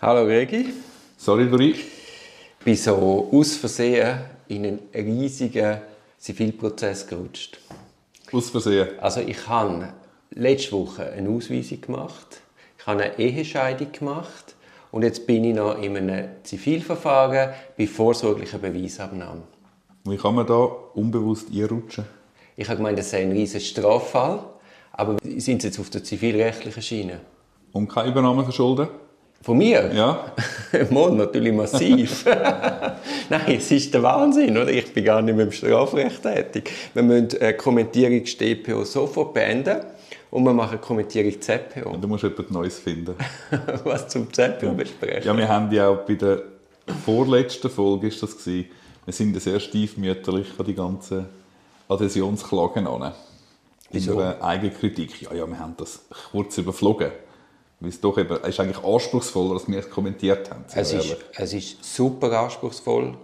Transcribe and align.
Hallo 0.00 0.22
Regi. 0.26 0.72
Sorry, 1.16 1.50
Dori. 1.50 1.70
Ich 1.70 2.64
bin 2.64 2.76
so 2.76 3.28
aus 3.32 3.56
Versehen 3.56 4.20
in 4.46 4.64
einen 4.64 4.78
riesigen 4.94 5.78
Zivilprozess 6.16 7.04
gerutscht. 7.04 7.58
Aus 8.30 8.48
Versehen? 8.48 8.90
Also 9.00 9.22
ich 9.22 9.48
habe 9.48 9.88
letzte 10.30 10.70
Woche 10.70 11.10
eine 11.10 11.28
Ausweisung 11.28 11.80
gemacht, 11.80 12.42
ich 12.78 12.86
habe 12.86 13.02
eine 13.02 13.18
Ehescheidung 13.18 13.90
gemacht 13.90 14.54
und 14.92 15.02
jetzt 15.02 15.26
bin 15.26 15.42
ich 15.42 15.56
noch 15.56 15.82
in 15.82 15.96
einem 15.96 16.28
Zivilverfahren 16.44 17.54
bei 17.76 17.88
vorsorglicher 17.88 18.58
Beweisabnahme. 18.58 19.42
Wie 20.04 20.16
kann 20.16 20.36
man 20.36 20.46
da 20.46 20.62
unbewusst 20.94 21.48
einrutschen? 21.52 22.04
Ich 22.54 22.68
habe 22.68 22.76
gemeint, 22.76 23.00
das 23.00 23.10
sei 23.10 23.22
ein 23.22 23.32
riesiger 23.32 23.58
Straffall, 23.58 24.44
aber 24.92 25.16
sind 25.24 25.62
Sie 25.62 25.66
jetzt 25.66 25.80
auf 25.80 25.90
der 25.90 26.04
zivilrechtlichen 26.04 26.82
Schiene? 26.84 27.18
Und 27.72 27.88
keine 27.88 28.10
Übernahme 28.10 28.44
verschulden? 28.44 28.86
Von 29.42 29.58
mir? 29.58 29.90
Ja. 29.94 30.32
Mann, 30.90 31.16
natürlich 31.16 31.52
massiv. 31.52 32.24
Nein, 33.28 33.42
es 33.46 33.70
ist 33.70 33.94
der 33.94 34.02
Wahnsinn, 34.02 34.56
oder? 34.58 34.68
Ich 34.68 34.92
bin 34.92 35.04
gar 35.04 35.22
nicht 35.22 35.36
mehr 35.36 35.46
im 35.46 35.52
Strafrecht 35.52 36.22
tätig. 36.22 36.70
Wir 36.92 37.02
müssen 37.02 37.40
eine 37.40 37.54
Kommentierung 37.56 38.26
StPO 38.26 38.84
sofort 38.84 39.34
beenden 39.34 39.78
und 40.30 40.44
wir 40.44 40.52
machen 40.52 40.72
eine 40.72 40.80
Kommentierung 40.80 41.40
ZPO. 41.40 41.92
Ja, 41.92 41.96
du 41.96 42.08
musst 42.08 42.24
etwas 42.24 42.50
Neues 42.50 42.78
finden. 42.78 43.14
Was 43.84 44.08
zum 44.08 44.32
ZPO 44.32 44.72
besprechen? 44.72 45.24
Ja, 45.24 45.36
wir 45.36 45.48
haben 45.48 45.70
ja 45.72 45.88
auch 45.88 46.04
bei 46.04 46.14
der 46.14 46.42
vorletzten 47.04 47.70
Folge 47.70 48.08
ist 48.08 48.22
das 48.22 48.36
gewesen. 48.36 48.70
Wir 49.04 49.14
sind 49.14 49.40
sehr 49.40 49.60
stiefmütterlich 49.60 50.48
an 50.58 50.66
die 50.66 50.74
ganzen 50.74 51.26
Adhäsionsklagen 51.88 52.86
an. 52.86 53.12
Wieso? 53.90 54.12
Unsere 54.12 54.42
eigene 54.42 54.72
Kritik. 54.72 55.22
Ja, 55.22 55.32
ja, 55.32 55.46
wir 55.46 55.58
haben 55.58 55.74
das 55.78 56.04
kurz 56.30 56.58
überflogen. 56.58 57.10
Weil 57.80 57.90
es 57.90 58.00
doch 58.00 58.18
eben, 58.18 58.36
es 58.42 58.48
ist 58.48 58.60
eigentlich 58.60 58.84
anspruchsvoller, 58.84 59.54
als 59.54 59.68
wir 59.68 59.78
es 59.78 59.88
kommentiert 59.88 60.50
haben. 60.50 60.64
Es 60.74 60.92
ist, 60.92 61.16
es 61.36 61.52
ist 61.52 61.94
super 61.94 62.40
anspruchsvoll. 62.40 63.14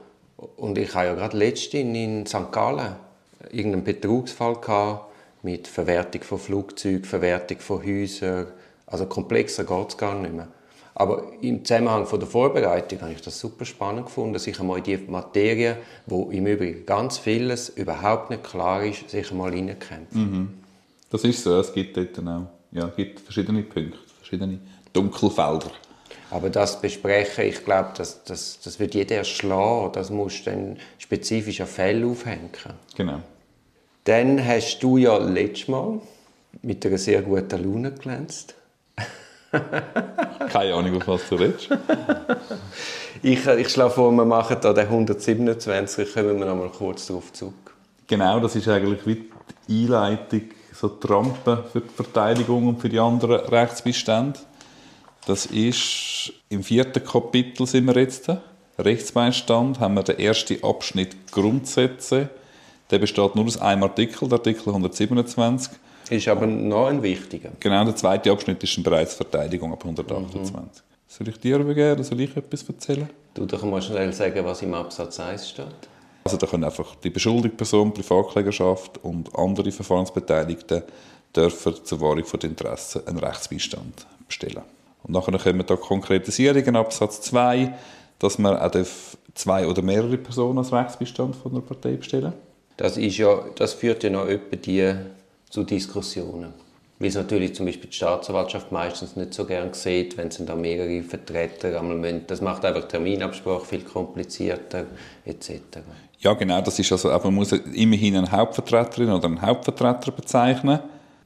Und 0.57 0.79
ich 0.79 0.95
habe 0.95 1.07
ja 1.07 1.15
gerade 1.15 1.37
letztens 1.37 1.97
in 1.97 2.27
St. 2.27 2.53
Gallen 2.53 2.97
irgendeinen 3.51 3.85
Betrugsfall 3.85 4.57
gehabt 4.57 5.07
mit 5.43 5.69
Verwertung 5.69 6.23
von 6.23 6.39
Flugzeugen, 6.39 7.05
Verwertung 7.05 7.59
von 7.59 7.85
Häusern. 7.85 8.47
Also 8.87 9.07
komplexer 9.07 9.65
geht 9.65 9.89
es 9.89 9.97
gar 9.97 10.15
nicht 10.15 10.35
mehr. 10.35 10.49
Aber 10.95 11.25
im 11.41 11.65
Zusammenhang 11.65 12.07
von 12.07 12.21
der 12.21 12.29
Vorbereitung 12.29 13.01
habe 13.01 13.13
ich 13.13 13.21
das 13.21 13.41
super 13.41 13.65
spannend 13.65 14.07
gefunden, 14.07 14.39
sich 14.39 14.61
einmal 14.61 14.79
in 14.79 14.85
die 14.85 14.97
Materie, 14.97 15.79
wo 16.07 16.31
im 16.31 16.47
Übrigen 16.47 16.87
ganz 16.87 17.19
vieles 17.19 17.69
überhaupt 17.69 18.31
nicht 18.31 18.45
klar 18.45 18.85
ist, 18.85 19.11
sich 19.11 19.31
einmal 19.33 19.53
hineinkämpfen. 19.53 20.21
Mhm. 20.21 20.49
Das 21.11 21.25
ist 21.25 21.43
so, 21.43 21.59
es 21.59 21.73
gibt 21.73 21.97
dort 21.97 22.19
auch 22.21 22.47
ja, 22.75 22.89
es 22.89 22.97
gibt 22.97 23.21
verschiedene 23.21 23.63
Punkte, 23.63 23.99
verschiedene 24.19 24.59
Dunkelfelder. 24.93 25.71
Aber 26.31 26.51
das 26.51 26.81
besprechen, 26.81 27.45
ich 27.45 27.65
glaube, 27.65 27.91
das, 27.97 28.25
das, 28.25 28.59
das 28.63 28.81
wird 28.81 28.95
jeder 28.95 29.17
erschlagen. 29.17 29.93
Das 29.93 30.11
musst 30.11 30.47
du 30.47 30.51
dann 30.51 30.79
spezifisch 30.99 31.61
an 31.61 31.69
Fälle 31.69 32.07
aufhängen. 32.07 32.51
Genau. 32.97 33.21
Dann 34.03 34.45
hast 34.45 34.81
du 34.81 34.97
ja 34.97 35.17
letztes 35.19 35.69
Mal 35.69 36.01
mit 36.63 36.85
einer 36.85 36.99
sehr 36.99 37.23
guten 37.23 37.63
Laune 37.63 37.93
glänzt. 37.93 38.55
Keine 40.49 40.75
Ahnung, 40.75 40.97
auf 40.97 41.07
was 41.07 41.29
du 41.29 41.37
redest. 41.37 41.69
ich, 43.23 43.47
ich 43.47 43.69
schlage 43.69 43.91
vor, 43.91 44.11
wir 44.11 44.25
machen 44.25 44.57
da 44.61 44.73
den 44.73 44.87
127, 44.87 46.13
kommen 46.13 46.41
wir 46.41 46.47
noch 46.47 46.57
mal 46.57 46.71
kurz 46.71 47.07
darauf 47.07 47.33
zurück. 47.33 47.55
Genau, 48.09 48.41
das 48.41 48.57
ist 48.57 48.69
eigentlich 48.69 49.07
wie 49.07 49.31
die 49.69 49.85
Einleitung, 49.85 50.43
so 50.75 50.89
die 50.89 51.07
Rampe 51.07 51.65
für 51.73 51.81
die 51.81 51.89
Verteidigung 51.89 52.69
und 52.69 52.81
für 52.81 52.89
die 52.89 52.99
anderen 52.99 53.41
Rechtsbestände. 53.47 54.39
Das 55.27 55.47
ist 55.47 56.33
im 56.49 56.63
vierten 56.63 57.03
Kapitel 57.03 57.67
sind 57.67 57.87
wir 57.87 57.97
jetzt. 57.97 58.31
Rechtsbeistand 58.79 59.81
haben 59.81 59.95
wir 59.95 60.03
den 60.03 60.19
ersten 60.19 60.63
Abschnitt 60.63 61.31
Grundsätze. 61.31 62.29
Der 62.91 62.99
besteht 62.99 63.35
nur 63.35 63.47
aus 63.47 63.61
einem 63.61 63.85
Artikel, 63.85 64.29
der 64.29 64.39
Artikel 64.39 64.69
127. 64.69 65.73
Ist 66.11 66.29
aber 66.29 66.47
noch 66.47 66.89
ein 66.89 67.03
wichtiger. 67.03 67.51
Genau, 67.61 67.85
der 67.85 67.97
zweite 67.97 68.31
Abschnitt 68.31 68.63
ist 68.63 68.83
bereits 68.83 69.15
Verteidigung 69.15 69.73
ab 69.73 69.83
128. 69.83 70.53
Mhm. 70.53 70.69
Soll 71.07 71.29
ich 71.29 71.39
dir 71.39 71.59
übergeben 71.59 71.93
oder 71.93 72.05
soll 72.05 72.21
ich 72.21 72.37
etwas 72.37 72.63
erzählen? 72.69 73.09
Du 73.33 73.47
doch 73.47 73.63
mal 73.63 73.81
schnell 73.81 74.13
sagen, 74.13 74.45
was 74.45 74.61
im 74.63 74.75
Absatz 74.75 75.19
1 75.21 75.49
steht. 75.49 75.67
Also 76.25 76.37
da 76.39 76.47
können 76.47 76.65
einfach 76.65 76.95
die 76.97 77.11
beschuldigte 77.11 77.57
Person, 77.57 77.93
Privatklägerschaft 77.93 79.05
und 79.05 79.35
andere 79.37 79.71
Verfahrensbeteiligte 79.71 80.85
dürfen 81.37 81.75
zur 81.85 82.01
Wahrung 82.01 82.25
der 82.25 82.51
Interessen 82.51 83.07
einen 83.07 83.19
Rechtsbeistand 83.19 84.07
bestellen. 84.27 84.63
Und 85.03 85.13
nachher 85.13 85.39
kommen 85.39 85.67
da 85.67 85.77
Konkretisierungen, 85.77 86.77
Absatz 86.77 87.21
2, 87.23 87.75
dass 88.19 88.39
man 88.39 88.57
auch 88.57 88.71
zwei 89.35 89.67
oder 89.67 89.83
mehrere 89.83 90.17
Personen 90.17 90.59
als 90.59 90.73
Rechtsbeistand 90.73 91.37
von 91.37 91.53
einer 91.53 91.61
Partei 91.61 91.97
bestellen 91.97 92.33
das, 92.77 92.97
ist 92.97 93.19
ja, 93.19 93.45
das 93.57 93.75
führt 93.75 94.03
ja 94.03 94.11
noch 94.11 94.27
etwa 94.27 94.57
die 94.57 94.95
zu 95.49 95.65
Diskussionen. 95.65 96.53
Weil 96.99 97.09
es 97.09 97.17
natürlich 97.17 97.55
zum 97.55 97.67
Beispiel 97.67 97.91
die 97.91 97.97
Staatsanwaltschaft 97.97 98.71
meistens 98.73 99.17
nicht 99.17 99.35
so 99.35 99.45
gern 99.45 99.73
sieht, 99.75 100.17
wenn 100.17 100.29
es 100.29 100.45
da 100.45 100.55
mehrere 100.55 101.03
Vertreter 101.03 101.79
einmal 101.79 101.97
müssen. 101.97 102.27
Das 102.27 102.41
macht 102.41 102.65
einfach 102.65 102.87
Terminabsprache 102.87 103.65
viel 103.65 103.83
komplizierter 103.83 104.87
etc. 105.25 105.51
Ja, 106.25 106.33
genau. 106.33 106.61
Das 106.63 106.79
ist 106.79 106.91
also, 106.91 107.09
man 107.11 107.35
muss 107.35 107.53
immerhin 107.53 108.17
eine 108.17 108.33
Hauptvertreterin 108.33 109.11
oder 109.11 109.27
einen 109.27 109.43
Hauptvertreter 109.43 110.11
bezeichnen. 110.11 110.81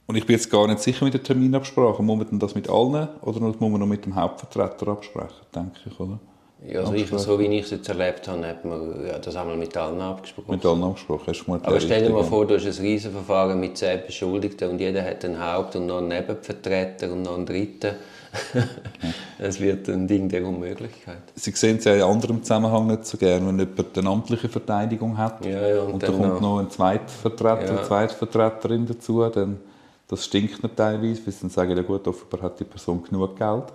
Und 0.05 0.15
ich 0.15 0.25
bin 0.25 0.35
jetzt 0.35 0.49
gar 0.51 0.67
nicht 0.67 0.81
sicher 0.81 1.05
mit 1.05 1.13
der 1.13 1.23
Terminabsprache. 1.23 2.03
Muss 2.03 2.31
man 2.31 2.39
das 2.39 2.53
mit 2.53 2.69
allen 2.69 3.07
oder 3.21 3.39
muss 3.39 3.59
man 3.59 3.71
nur 3.73 3.87
mit 3.87 4.05
dem 4.05 4.15
Hauptvertreter 4.15 4.89
absprechen, 4.89 5.45
denke 5.55 5.79
ich, 5.85 5.99
oder? 5.99 6.19
Ja, 6.67 6.81
also 6.81 6.93
ich, 6.93 7.09
so 7.09 7.39
wie 7.39 7.45
ich 7.45 7.65
es 7.65 7.71
jetzt 7.71 7.87
erlebt 7.87 8.27
habe, 8.27 8.45
hat 8.45 8.65
man 8.65 8.93
das 9.23 9.35
einmal 9.35 9.55
mit 9.55 9.75
allen 9.77 10.01
abgesprochen. 10.01 10.51
Mit 10.51 10.65
allen 10.65 10.83
abgesprochen, 10.83 11.23
hast 11.27 11.45
du 11.45 11.53
Aber 11.53 11.79
stell 11.79 12.03
dir 12.03 12.09
mal 12.09 12.23
vor, 12.23 12.45
du 12.45 12.55
hast 12.55 12.65
ein 12.65 12.85
Riesenverfahren 12.85 13.57
mit 13.59 13.77
zehn 13.77 14.01
Beschuldigten 14.05 14.69
und 14.71 14.79
jeder 14.79 15.03
hat 15.03 15.23
einen 15.23 15.41
Haupt- 15.41 15.77
und 15.77 15.87
noch 15.87 15.99
einen 15.99 16.09
Nebenvertreter 16.09 17.11
und 17.13 17.21
noch 17.23 17.35
einen 17.35 17.45
Dritten. 17.45 17.95
Es 19.39 19.59
wird 19.59 19.87
ein 19.87 20.07
Ding 20.07 20.27
der 20.27 20.45
Unmöglichkeit. 20.45 21.21
Sie 21.33 21.51
sehen 21.51 21.77
es 21.77 21.85
ja 21.85 21.95
in 21.95 22.01
anderem 22.01 22.43
Zusammenhang 22.43 22.87
nicht 22.87 23.05
so 23.05 23.17
gerne, 23.17 23.47
wenn 23.47 23.57
jemand 23.57 23.97
eine 23.97 24.09
amtliche 24.09 24.49
Verteidigung 24.49 25.17
hat 25.17 25.45
ja, 25.45 25.67
ja, 25.67 25.81
und, 25.81 25.93
und 25.93 26.03
dann, 26.03 26.19
kommt 26.19 26.41
noch 26.41 26.59
ein 26.59 26.69
Zweitvertreter, 26.69 27.65
ja. 27.65 27.77
eine 27.77 27.83
Zweitvertreterin 27.83 28.85
dazu, 28.85 29.27
dann 29.29 29.59
das 30.09 30.25
stinkt 30.25 30.61
nicht 30.61 30.75
teilweise, 30.75 31.25
weil 31.25 31.33
sie 31.33 31.41
dann 31.41 31.49
sagen, 31.49 31.77
ja 31.77 31.83
gut, 31.83 32.07
offenbar 32.07 32.41
hat 32.41 32.59
die 32.59 32.65
Person 32.65 33.01
genug 33.01 33.37
Geld. 33.37 33.65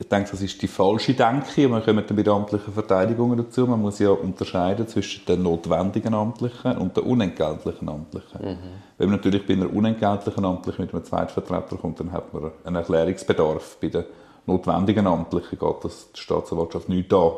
Ich 0.00 0.08
denke, 0.08 0.30
das 0.30 0.40
ist 0.40 0.60
die 0.62 0.66
falsche 0.66 1.12
Denke. 1.12 1.68
Man 1.68 1.84
kommt 1.84 2.08
dann 2.08 2.16
bei 2.16 2.22
den 2.22 2.32
amtlichen 2.32 2.72
Verteidigungen 2.72 3.36
dazu. 3.36 3.66
Man 3.66 3.82
muss 3.82 3.98
ja 3.98 4.08
unterscheiden 4.08 4.88
zwischen 4.88 5.26
den 5.26 5.42
notwendigen 5.42 6.14
Amtlichen 6.14 6.78
und 6.78 6.96
den 6.96 7.04
unentgeltlichen 7.04 7.86
Amtlichen. 7.86 8.40
Mhm. 8.40 8.58
Wenn 8.96 9.10
man 9.10 9.16
natürlich 9.16 9.46
bei 9.46 9.52
einer 9.52 9.70
unentgeltlichen 9.70 10.42
Amtlichen 10.42 10.86
mit 10.86 10.94
einem 10.94 11.04
Zweitvertreter 11.04 11.76
kommt, 11.76 12.00
dann 12.00 12.12
hat 12.12 12.32
man 12.32 12.50
einen 12.64 12.76
Erklärungsbedarf. 12.76 13.76
Bei 13.78 13.88
den 13.88 14.04
notwendigen 14.46 15.06
Amtlichen 15.06 15.58
geht 15.58 15.84
das 15.84 16.10
die 16.12 16.20
Staatsanwaltschaft 16.20 16.88
nicht 16.88 17.12
da. 17.12 17.32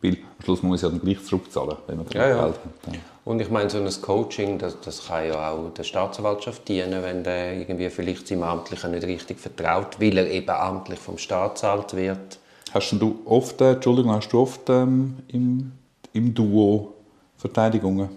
Weil 0.00 0.12
am 0.12 0.44
Schluss 0.44 0.62
muss 0.62 0.82
man 0.82 0.92
ja 0.92 0.96
dann 0.96 1.04
gleich 1.04 1.24
zurückzahlen, 1.24 1.76
wenn 1.86 1.96
man 1.96 2.06
ja, 2.12 2.28
ja. 2.28 2.42
Geld 2.42 2.54
hat. 2.54 2.98
Und 3.24 3.40
ich 3.40 3.50
meine, 3.50 3.68
so 3.68 3.78
ein 3.78 3.88
Coaching, 4.00 4.58
das, 4.58 4.80
das 4.80 5.06
kann 5.06 5.26
ja 5.26 5.50
auch 5.50 5.70
der 5.74 5.82
Staatsanwaltschaft 5.82 6.68
dienen, 6.68 7.02
wenn 7.02 7.24
der 7.24 7.58
irgendwie 7.58 7.90
vielleicht 7.90 8.28
seinem 8.28 8.44
Amtlichen 8.44 8.92
nicht 8.92 9.06
richtig 9.06 9.40
vertraut, 9.40 10.00
weil 10.00 10.16
er 10.16 10.30
eben 10.30 10.48
amtlich 10.48 10.98
vom 10.98 11.18
Staat 11.18 11.58
zahlt 11.58 11.94
wird. 11.94 12.38
Hast 12.72 12.92
du 12.92 13.18
oft, 13.24 13.60
äh, 13.60 13.72
Entschuldigung, 13.72 14.12
hast 14.12 14.28
du 14.28 14.40
oft 14.40 14.68
ähm, 14.70 15.16
im, 15.28 15.72
im 16.12 16.34
Duo 16.34 16.94
Verteidigungen? 17.36 18.08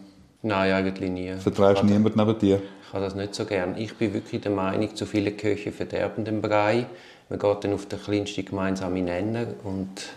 Nein, 0.44 0.72
eigentlich 0.74 1.10
nie. 1.10 1.34
Vertraust 1.36 1.84
niemand 1.84 2.16
neben 2.16 2.40
dir? 2.40 2.62
Ich 2.88 2.94
habe 2.94 3.06
das 3.06 3.16
nicht 3.16 3.34
so 3.34 3.46
gern. 3.46 3.78
Ich 3.78 3.96
bin 3.96 4.14
wirklich 4.14 4.42
der 4.42 4.52
Meinung, 4.52 4.96
zu 4.96 5.06
viele 5.06 5.32
Köche 5.32 5.72
verderben 5.72 6.26
den 6.26 6.42
Brei. 6.42 6.86
Man 7.30 7.40
geht 7.40 7.64
dann 7.64 7.74
auf 7.74 7.86
den 7.86 8.02
kleinsten 8.02 8.46
gemeinsamen 8.46 9.06
Nenner 9.06 9.48
und 9.64 10.10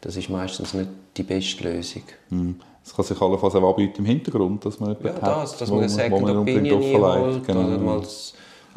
das 0.00 0.16
ist 0.16 0.28
meistens 0.28 0.74
nicht 0.74 0.88
die 1.16 1.22
beste 1.22 1.64
Lösung. 1.64 2.02
Mhm. 2.30 2.56
Es 2.84 2.94
kann 2.94 3.04
sich 3.04 3.20
allenfalls 3.20 3.54
auch 3.54 3.70
anbieten 3.70 3.98
im 3.98 4.06
Hintergrund, 4.06 4.64
dass 4.64 4.80
man 4.80 4.96
ja, 5.02 5.12
das, 5.12 5.58
dass 5.58 5.70
man 5.70 5.88
Second 5.88 6.22
man 6.22 6.36
Opinion 6.38 6.82
einholt. 6.82 7.46
Genau. 7.46 7.66
Oder 7.66 7.78
mal 7.78 8.02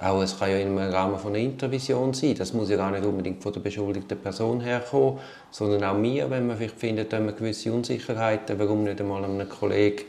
auch, 0.01 0.21
es 0.23 0.37
kann 0.37 0.49
ja 0.49 0.57
im 0.57 0.77
Rahmen 0.77 1.19
von 1.19 1.35
einer 1.35 1.43
Intervision 1.43 2.13
sein. 2.13 2.33
Das 2.35 2.53
muss 2.53 2.69
ja 2.69 2.77
gar 2.77 2.89
nicht 2.89 3.05
unbedingt 3.05 3.41
von 3.43 3.53
der 3.53 3.59
beschuldigten 3.59 4.17
Person 4.17 4.59
herkommen, 4.59 5.19
sondern 5.51 5.83
auch 5.83 5.97
mir, 5.97 6.27
wenn 6.29 6.47
man 6.47 6.57
vielleicht 6.57 6.79
findet, 6.79 7.13
dass 7.13 7.21
man 7.21 7.35
gewisse 7.35 7.71
Unsicherheiten, 7.71 8.57
warum 8.57 8.83
nicht 8.83 8.99
einmal 8.99 9.23
einem 9.23 9.47
Kollegen 9.47 10.03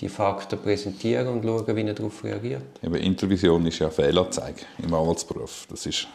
die 0.00 0.08
Fakten 0.08 0.58
präsentieren 0.58 1.28
und 1.28 1.44
schauen, 1.44 1.76
wie 1.76 1.82
er 1.82 1.94
darauf 1.94 2.24
reagiert. 2.24 2.62
Eben, 2.82 2.94
Intervision 2.96 3.64
ist 3.66 3.78
ja 3.78 3.88
Fehlanzeige 3.88 4.62
im 4.82 4.92
Anwaltsberuf. 4.92 5.66
Das 5.70 5.86
ist 5.86 6.08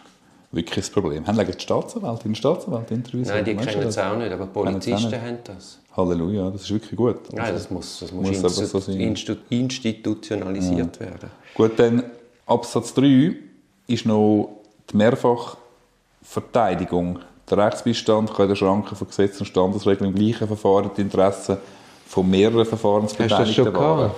wirklich 0.56 0.86
das 0.86 0.90
Problem. 0.90 1.28
Haben 1.28 1.46
die 1.46 1.60
Staatsanwälte 1.60 2.28
in 2.28 2.36
Staatsanwalt 2.36 2.90
Intervision? 2.92 3.36
Nein, 3.36 3.46
die 3.46 3.56
kennen 3.56 3.88
es 3.88 3.98
auch 3.98 4.18
nicht, 4.18 4.32
aber 4.32 4.46
Polizisten 4.48 5.22
haben 5.22 5.38
das. 5.44 5.80
Halleluja, 5.96 6.50
das 6.50 6.64
ist 6.64 6.72
wirklich 6.72 6.96
gut. 6.96 7.20
Also, 7.26 7.38
Nein, 7.38 7.54
das 7.54 7.70
muss, 7.70 8.00
das 8.00 8.12
muss, 8.12 8.42
muss 8.42 8.56
so 8.56 8.80
institu 8.92 9.36
institutionalisiert 9.50 11.00
ja. 11.00 11.06
werden. 11.06 11.30
Gut, 11.54 11.78
dann 11.78 12.04
Absatz 12.46 12.94
3 12.94 13.36
ist 13.88 14.06
noch 14.06 14.62
die 14.92 14.98
Mehrfachverteidigung 14.98 17.20
der 17.50 17.60
Rechtsbeistand 17.60 18.34
kann 18.34 18.44
in 18.44 18.50
den 18.50 18.56
Schranken 18.56 18.96
von 18.96 19.08
Gesetzen 19.08 19.42
und 19.42 19.46
Standesregeln 19.46 20.10
im 20.10 20.16
gleichen 20.16 20.48
Verfahren 20.48 20.90
die 20.98 21.02
Interessen 21.02 21.58
von 22.08 22.30
mehreren 22.30 22.66
Verfahrensbeteiligten 22.66 23.74
wahren. 23.74 24.12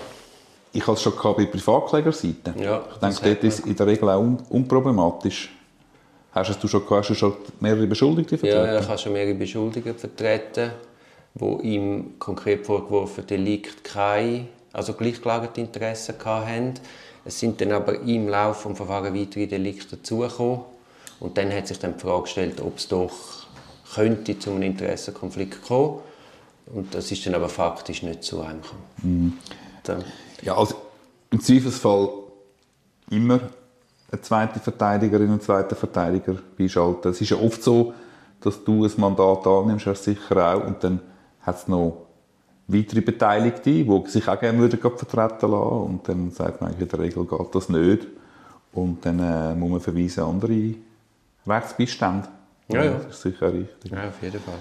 Ich 0.72 0.81
hatte 0.81 0.94
es 0.94 1.01
schon 1.01 1.13
bei 1.36 1.45
Privatklägerseite. 1.45 2.54
Ja, 2.57 2.84
ich 2.94 3.00
denke, 3.00 3.18
dort 3.24 3.44
ist 3.44 3.60
es 3.60 3.66
in 3.66 3.75
der 3.75 3.88
Regel 3.88 4.10
auch 4.10 4.19
un 4.19 4.38
unproblematisch. 4.50 5.56
Hast 6.38 6.63
du 6.63 6.68
schon, 6.68 6.84
hast 6.89 7.10
du 7.10 7.13
schon 7.16 7.34
mehrere 7.60 7.88
Beschuldigte 7.88 8.38
vertreten? 8.38 8.66
Ja, 8.66 8.80
ich 8.80 8.88
habe 8.88 8.98
schon 8.98 9.13
mehrere 9.13 9.34
Beschuldigte 9.34 9.94
vertreten, 9.94 10.72
wo 11.34 11.60
ihm 11.60 12.19
konkret 12.19 12.66
vorgeworfen 12.66 13.25
Delikt 13.25 13.84
keine, 13.84 14.48
also 14.74 14.94
gleichgelagerte 14.94 15.62
Interessen 15.62 16.16
hatten. 16.24 16.74
Es 17.25 17.39
sind 17.39 17.60
dann 17.60 17.72
aber 17.72 18.00
im 18.01 18.28
Laufe 18.30 18.69
des 18.69 18.78
Verfahrens 18.78 19.19
weitere 19.19 19.48
Delikte 19.48 19.98
dazugekommen. 19.98 20.62
Und 21.19 21.38
dann 21.38 21.51
hat 21.51 21.68
sich 21.68 21.80
dann 21.80 21.95
die 21.95 22.00
Frage 22.00 22.24
gestellt, 22.24 22.62
ob 22.62 22.78
es 22.78 22.88
doch 22.88 23.12
könnte 23.94 24.38
zu 24.38 24.51
einem 24.51 24.63
Interessenkonflikt 24.63 25.63
kommen. 25.63 26.00
Und 26.68 26.94
das 26.94 27.12
ist 27.12 27.25
dann 27.25 27.36
aber 27.36 27.50
faktisch 27.50 28.04
nicht 28.04 28.24
zu 28.24 28.42
einem 28.42 28.62
mhm. 29.01 29.34
Ja, 30.42 30.57
also 30.57 30.75
im 31.31 31.39
Zweifelsfall 31.39 32.10
immer 33.10 33.39
eine 34.12 34.21
zweite 34.21 34.59
Verteidigerin 34.59 35.27
und 35.27 35.31
einen 35.33 35.42
zweiten 35.42 35.75
Verteidiger 35.75 36.36
beischalten. 36.57 37.12
Es 37.12 37.21
ist 37.21 37.30
ja 37.30 37.38
oft 37.38 37.62
so, 37.62 37.94
dass 38.42 38.63
du 38.63 38.86
ein 38.86 38.92
Mandat 38.98 39.45
annimmst, 39.48 39.86
hast 39.88 40.04
sicher 40.04 40.56
auch, 40.56 40.65
und 40.65 40.83
dann 40.83 41.00
hat 41.42 41.57
es 41.57 41.68
noch 41.68 42.07
weitere 42.68 43.01
Beteiligte, 43.01 43.71
die 43.71 44.04
sich 44.07 44.27
auch 44.27 44.39
gerne 44.39 44.59
würden 44.59 44.80
vertreten 44.80 45.51
lassen 45.51 45.51
und 45.51 46.07
dann 46.07 46.31
sagt 46.31 46.62
man 46.62 46.74
in 46.77 46.88
der 46.88 47.00
Regel 47.00 47.25
geht 47.25 47.56
das 47.56 47.69
nicht 47.69 48.07
und 48.74 49.06
dann 49.06 49.19
äh, 49.19 49.56
muss 49.56 49.71
man 49.71 49.80
verweisen 49.80 50.24
andere 50.24 50.74
Rechtsbeistände. 51.48 52.27
Ja, 52.68 52.83
ja. 52.83 52.92
Das 52.92 53.15
ist 53.15 53.21
sicher 53.21 53.53
richtig. 53.53 53.92
Ja, 53.92 54.10
auf 54.10 54.21
jeden 54.21 54.42
Fall. 54.42 54.56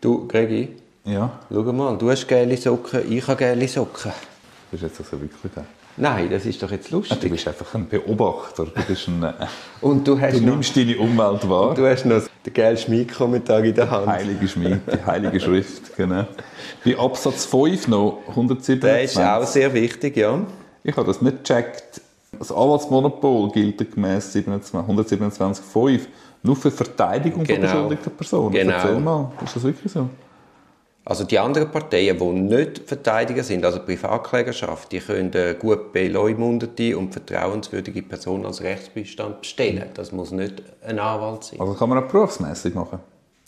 Du, 0.00 0.26
Gregi, 0.26 0.76
ja. 1.04 1.30
schau 1.50 1.72
mal, 1.72 1.98
du 1.98 2.10
hast 2.10 2.26
gelbe 2.26 2.56
Socken, 2.56 3.12
ich 3.12 3.26
habe 3.26 3.36
gelbe 3.36 3.68
Socken. 3.68 4.12
Bist 4.70 4.82
du 4.82 4.86
jetzt 4.86 5.00
also 5.00 5.20
wirklich 5.20 5.52
da? 5.54 5.64
Nein, 6.00 6.30
das 6.30 6.46
ist 6.46 6.62
doch 6.62 6.70
jetzt 6.70 6.90
lustig. 6.90 7.20
Du 7.20 7.28
bist 7.28 7.46
einfach 7.46 7.74
ein 7.74 7.86
Beobachter. 7.86 8.64
Du, 8.64 8.82
bist 8.88 9.06
ein, 9.06 9.34
und 9.82 10.08
du, 10.08 10.18
hast 10.18 10.38
du 10.38 10.40
nimmst 10.40 10.74
noch, 10.74 10.82
deine 10.82 10.98
Umwelt 10.98 11.48
wahr. 11.48 11.74
du 11.74 11.86
hast 11.86 12.06
noch 12.06 12.22
den 12.46 12.52
gelben 12.54 12.78
Schmied-Kommentar 12.78 13.62
in 13.64 13.74
der 13.74 13.90
Hand. 13.90 14.06
Heilige 14.06 14.48
Schmied, 14.48 14.80
die 14.90 15.04
heilige 15.04 15.38
Schrift, 15.38 15.94
genau. 15.96 16.26
Bei 16.84 16.98
Absatz 16.98 17.44
5 17.44 17.88
noch, 17.88 18.22
127. 18.28 18.80
Der 18.80 19.02
ist 19.02 19.18
auch 19.18 19.46
sehr 19.46 19.72
wichtig, 19.74 20.16
ja. 20.16 20.40
Ich 20.82 20.96
habe 20.96 21.06
das 21.06 21.20
nicht 21.20 21.44
gecheckt. 21.44 22.00
Das 22.38 22.50
Anwaltsmonopol 22.50 23.50
gilt 23.50 23.94
gemäß 23.94 24.34
127.5 24.34 26.00
nur 26.42 26.56
für 26.56 26.70
Verteidigung 26.70 27.44
genau. 27.44 27.60
von 27.60 27.68
beschuldigter 27.68 28.10
Personen. 28.10 28.52
Genau. 28.52 28.72
Erzähl 28.72 29.00
mal, 29.00 29.32
ist 29.44 29.56
das 29.56 29.62
wirklich 29.62 29.92
so? 29.92 30.08
Also 31.04 31.24
die 31.24 31.38
anderen 31.38 31.70
Parteien, 31.70 32.18
die 32.18 32.24
nicht 32.24 32.78
Verteidiger 32.86 33.42
sind, 33.42 33.64
also 33.64 33.80
Privatklägerschaft, 33.80 34.92
die 34.92 35.00
können 35.00 35.32
gut 35.58 35.92
beleumundete 35.92 36.96
und 36.96 37.12
vertrauenswürdige 37.12 38.02
Personen 38.02 38.44
als 38.44 38.62
Rechtsbeistand 38.62 39.40
bestellen. 39.40 39.88
Das 39.94 40.12
muss 40.12 40.30
nicht 40.30 40.62
ein 40.86 40.98
Anwalt 40.98 41.44
sein. 41.44 41.60
Also 41.60 41.74
kann 41.74 41.88
man 41.88 42.04
auch 42.04 42.08
berufsmässig 42.08 42.74
machen? 42.74 43.00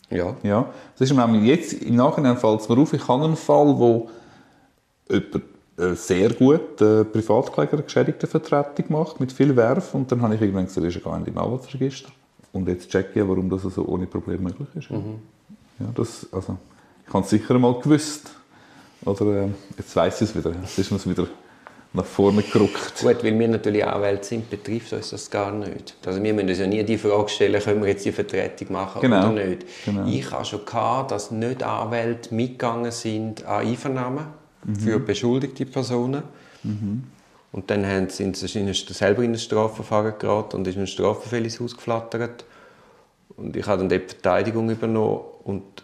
Ja. 0.09 0.35
ja. 0.43 0.67
Das 0.97 1.09
ist 1.09 1.15
nämlich 1.15 1.43
jetzt, 1.43 1.73
im 1.73 1.95
Nachhinein 1.95 2.37
fällt 2.37 2.67
mir 2.67 2.77
auf, 2.77 2.93
ich 2.93 3.07
habe 3.07 3.23
einen 3.23 3.35
Fall, 3.35 3.77
wo 3.77 4.09
jemand 5.09 5.43
sehr 5.93 6.29
gut 6.33 6.81
äh, 6.81 7.03
Privatkläger-Geschädigtenvertretung 7.03 8.85
macht, 8.89 9.19
mit 9.19 9.31
viel 9.31 9.55
Werf. 9.55 9.93
Und 9.93 10.11
dann 10.11 10.21
habe 10.21 10.35
ich 10.35 10.41
irgendwann 10.41 10.65
gesagt, 10.65 10.85
das 10.85 10.95
ist 10.95 11.03
gar 11.03 11.17
nicht 11.17 11.27
im 11.27 11.37
Anwaltsregister. 11.37 12.09
Und 12.51 12.67
jetzt 12.67 12.89
checke 12.89 13.19
ich, 13.19 13.27
warum 13.27 13.49
das 13.49 13.63
so 13.63 13.85
ohne 13.85 14.05
Probleme 14.05 14.43
möglich 14.43 14.67
ist. 14.75 14.91
Mhm. 14.91 15.19
Ja, 15.79 15.87
das, 15.95 16.27
also, 16.31 16.57
ich 17.07 17.13
habe 17.13 17.23
es 17.23 17.29
sicher 17.29 17.59
mal 17.59 17.79
gewusst. 17.79 18.31
Oder 19.05 19.43
äh, 19.43 19.47
jetzt 19.77 19.95
weiß 19.95 20.21
ich 20.21 20.29
es 20.29 20.35
wieder. 20.35 20.55
Jetzt 20.61 20.77
ist 20.79 20.91
es 20.91 21.09
wieder 21.09 21.27
nach 21.93 22.05
vorne 22.05 22.41
gerückt. 22.41 23.01
Gut, 23.01 23.23
weil 23.23 23.37
wir 23.37 23.47
natürlich 23.47 23.85
Anwälte 23.85 24.25
sind, 24.25 24.49
betrifft 24.49 24.93
uns 24.93 25.11
das 25.11 25.29
gar 25.29 25.51
nicht. 25.51 25.95
Also 26.05 26.23
wir 26.23 26.33
müssen 26.33 26.49
uns 26.49 26.57
ja 26.57 26.67
nie 26.67 26.83
die 26.83 26.97
Frage 26.97 27.29
stellen, 27.29 27.61
können 27.61 27.81
wir 27.81 27.89
jetzt 27.89 28.05
die 28.05 28.11
Vertretung 28.11 28.71
machen 28.71 29.01
genau. 29.01 29.31
oder 29.31 29.45
nicht. 29.45 29.65
Genau. 29.85 30.07
Ich 30.07 30.31
habe 30.31 30.43
schon 30.43 30.65
gehabt, 30.65 31.11
dass 31.11 31.29
nicht 31.29 31.61
Anwälte 31.61 32.33
mitgegangen 32.33 32.91
sind 32.91 33.45
an 33.45 33.67
Einvernahmen 33.67 34.25
mhm. 34.63 34.75
für 34.75 34.99
beschuldigte 34.99 35.65
Personen. 35.65 36.23
Mhm. 36.63 37.03
Und 37.51 37.69
dann 37.69 38.09
sind 38.09 38.35
sie 38.35 38.47
selber 38.73 39.21
in 39.21 39.33
ein 39.33 39.37
Strafverfahren 39.37 40.15
geraten 40.17 40.55
und 40.55 40.67
ist 40.67 40.77
ein 40.77 40.87
Strafverfällig 40.87 41.61
ausgeflattert. 41.61 42.45
Und 43.37 43.55
ich 43.55 43.67
habe 43.67 43.79
dann 43.79 43.89
die 43.89 43.99
Verteidigung 43.99 44.71
übernommen 44.71 45.19
und 45.43 45.82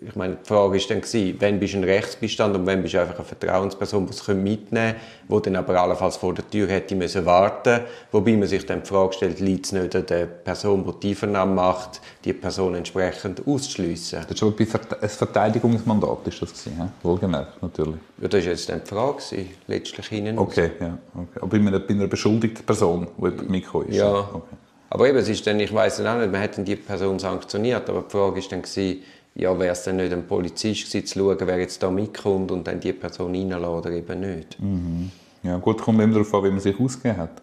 ich 0.00 0.16
meine, 0.16 0.36
die 0.36 0.46
Frage 0.46 0.72
war 0.72 0.80
dann, 0.88 1.00
gewesen, 1.00 1.36
wann 1.40 1.60
bist 1.60 1.74
du 1.74 1.78
ein 1.78 1.84
Rechtsbestand 1.84 2.56
und 2.56 2.66
wann 2.66 2.82
bist 2.82 2.94
du 2.94 3.00
einfach 3.00 3.16
eine 3.16 3.24
Vertrauensperson, 3.24 4.06
die 4.06 4.12
es 4.12 4.28
mitnehmen 4.28 4.94
kann, 5.28 5.38
die 5.38 5.42
dann 5.42 5.56
aber 5.56 5.80
allenfalls 5.80 6.16
vor 6.16 6.34
der 6.34 6.48
Tür 6.48 6.68
hätte 6.68 6.94
müssen 6.94 7.24
warten 7.24 7.80
Wobei 8.12 8.36
man 8.36 8.48
sich 8.48 8.66
dann 8.66 8.82
die 8.82 8.88
Frage 8.88 9.12
stellt, 9.14 9.40
liegt 9.40 9.66
es 9.66 9.72
nicht 9.72 9.94
an 9.94 10.06
der 10.06 10.26
Person, 10.26 10.84
die 10.84 11.08
die 11.08 11.14
Vernahme 11.14 11.54
macht, 11.54 12.00
die 12.24 12.32
Person 12.32 12.74
entsprechend 12.74 13.46
auszuschliessen. 13.46 14.24
Das 14.28 14.42
war 14.42 14.52
ein 14.58 15.08
Verteidigungsmandat, 15.08 16.26
ist 16.26 16.42
das 16.42 16.64
gewesen, 16.64 16.92
wohlgemerkt, 17.02 17.62
natürlich. 17.62 18.00
Ja, 18.20 18.28
das 18.28 18.44
war 18.44 18.50
jetzt 18.50 18.68
dann 18.68 18.80
die 18.84 18.88
Frage, 18.88 19.16
gewesen, 19.16 19.50
letztlich 19.66 20.06
hinein. 20.06 20.38
Okay, 20.38 20.70
ja. 20.80 20.98
Okay. 21.14 21.40
Aber 21.40 21.46
bei 21.48 21.56
einer, 21.56 22.06
beschuldigten 22.06 22.64
Person, 22.64 23.08
die 23.16 23.22
mitgekommen 23.48 23.88
ist? 23.88 23.96
Ja. 23.96 24.28
Okay. 24.32 24.56
Aber 24.92 25.08
eben, 25.08 25.18
es 25.18 25.28
ist 25.28 25.46
dann, 25.46 25.60
ich 25.60 25.72
weiß 25.72 26.00
auch 26.00 26.18
nicht, 26.18 26.32
man 26.32 26.42
hat 26.42 26.66
die 26.66 26.76
Person 26.76 27.18
sanktioniert, 27.20 27.88
aber 27.88 28.02
die 28.02 28.10
Frage 28.10 28.36
war 28.36 28.42
dann, 28.50 28.62
gewesen, 28.62 29.02
ja, 29.34 29.58
wäre 29.58 29.72
es 29.72 29.84
dann 29.84 29.96
nicht 29.96 30.12
ein 30.12 30.26
Polizist 30.26 30.86
gewesen, 30.86 31.06
zu 31.06 31.18
schauen, 31.18 31.38
wer 31.40 31.58
jetzt 31.58 31.82
da 31.82 31.90
mitkommt 31.90 32.50
und 32.50 32.66
dann 32.66 32.80
die 32.80 32.92
Person 32.92 33.34
reinlassen 33.34 33.64
oder 33.64 33.90
eben 33.90 34.20
nicht. 34.20 34.60
Mhm. 34.60 35.10
Ja, 35.42 35.56
gut, 35.58 35.80
kommt 35.80 36.00
immer 36.00 36.12
darauf 36.12 36.34
an, 36.34 36.44
wie 36.44 36.50
man 36.50 36.60
sich 36.60 36.78
ausgegeben 36.78 37.18
hat. 37.18 37.42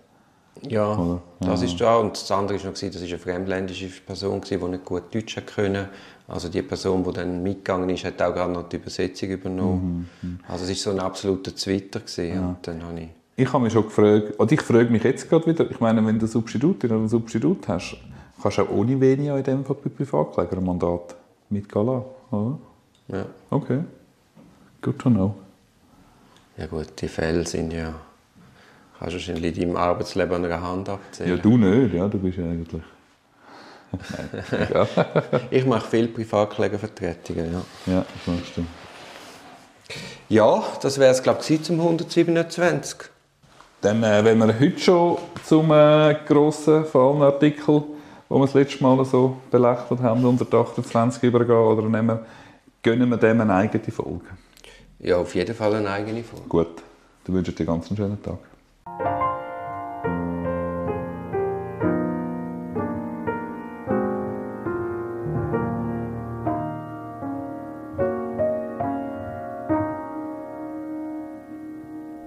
Ja, 0.68 0.98
oder? 0.98 1.22
das 1.40 1.62
ist 1.62 1.80
da. 1.80 1.98
Und 1.98 2.14
das 2.14 2.32
andere 2.32 2.58
war 2.58 2.72
noch, 2.72 2.74
das 2.74 2.92
war 2.92 3.02
eine 3.08 3.18
fremdländische 3.18 3.90
Person, 4.06 4.42
die 4.42 4.58
nicht 4.58 4.86
gut 4.86 5.14
Deutsch 5.14 5.38
konnte. 5.56 5.90
Also 6.28 6.50
die 6.50 6.62
Person, 6.62 7.04
die 7.04 7.14
dann 7.14 7.42
mitgegangen 7.42 7.90
ist, 7.90 8.04
hat 8.04 8.22
auch 8.22 8.34
gerade 8.34 8.52
noch 8.52 8.68
die 8.68 8.76
Übersetzung 8.76 9.30
übernommen. 9.30 10.10
Mhm. 10.22 10.30
mhm. 10.30 10.40
Also 10.48 10.66
es 10.66 10.86
war 10.86 10.94
so 10.94 11.00
ein 11.00 11.06
absoluter 11.06 11.56
Twitter. 11.56 12.02
Ja. 12.22 12.50
Und 12.50 12.58
dann 12.64 12.84
habe 12.84 13.00
ich 13.00 13.08
ich 13.40 13.54
habe 13.54 13.64
mich 13.64 13.74
schon 13.74 13.84
gefragt, 13.84 14.40
und 14.40 14.52
ich 14.52 14.62
frage 14.64 14.90
mich 14.90 15.04
jetzt 15.04 15.30
gerade 15.30 15.46
wieder, 15.46 15.70
ich 15.70 15.80
meine, 15.80 16.04
wenn 16.04 16.18
du 16.18 16.26
Substitutin 16.26 16.92
oder 16.92 17.08
Substitut 17.08 17.68
hast, 17.68 17.98
kannst 18.42 18.58
du 18.58 18.64
auch 18.64 18.70
ohne 18.72 19.00
Venia 19.00 19.38
in 19.38 19.44
dem 19.44 19.64
Fall 19.64 19.76
bei 19.84 19.92
Privatkläger 19.92 20.60
mitgehen 21.50 21.86
lassen, 21.86 22.06
oder? 22.32 22.60
Ja. 23.08 23.26
Okay. 23.50 23.80
Good 24.82 25.00
to 25.00 25.10
know. 25.10 25.36
Ja 26.58 26.66
gut, 26.66 26.88
die 27.02 27.08
Fälle 27.08 27.46
sind 27.46 27.72
ja... 27.74 27.94
Kannst 29.00 29.14
du 29.14 29.18
wahrscheinlich 29.18 29.58
in 29.58 29.70
deinem 29.70 29.78
Arbeitsleben 29.78 30.36
an 30.36 30.46
einer 30.46 30.62
Hand 30.62 30.90
abzählen. 30.90 31.36
Ja, 31.36 31.38
du 31.38 31.58
nicht, 31.58 31.94
ja, 31.94 32.08
du 32.08 32.18
bist 32.18 32.38
ja 32.38 32.46
eigentlich... 32.46 32.82
Nein, 33.92 34.88
ich 35.52 35.66
mache 35.66 35.88
viel 35.88 36.08
Privatklägervertretungen, 36.08 37.54
ja. 37.54 37.94
Ja, 37.94 38.06
das 38.26 38.36
machst 38.36 38.58
du. 38.58 38.66
Ja, 40.30 40.64
das 40.82 41.00
wäre 41.00 41.12
es, 41.12 41.24
glaube 41.24 41.42
ich, 41.48 41.64
zum 41.64 41.80
127. 41.80 42.98
Dann, 43.82 44.04
äh, 44.04 44.26
wenn 44.26 44.40
wir 44.40 44.60
heute 44.60 44.80
schon 44.80 45.18
zum 45.46 45.72
äh, 45.72 46.16
grossen 46.28 46.86
Fallenartikel, 46.86 47.84
wo 48.30 48.40
wir 48.40 48.46
das 48.46 48.54
letzte 48.54 48.84
Mal 48.84 49.04
so 49.06 49.38
belächelt 49.52 50.02
haben, 50.02 50.26
unter 50.26 50.58
28 50.58 51.24
übergehen, 51.24 51.56
oder 51.56 51.88
nehmen, 51.88 52.20
gönnen 52.84 53.10
wir 53.10 53.18
dem 53.18 53.42
eine 53.42 53.54
eigene 53.54 53.84
Folge? 53.92 54.26
Ja, 55.00 55.18
auf 55.18 55.36
jeden 55.36 55.56
Fall 55.56 55.76
eine 55.76 55.90
eigene 55.90 56.24
Folge. 56.24 56.48
Gut, 56.48 56.84
dann 57.26 57.36
wünsche 57.36 57.52
ich 57.52 57.58
dir 57.58 57.66
ganz 57.66 57.88
einen 57.88 57.98
schönen 57.98 58.22
Tag. 58.22 58.40